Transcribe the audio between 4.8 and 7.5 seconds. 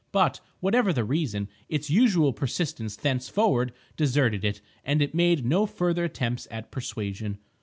and it made no further attempts at persuasion.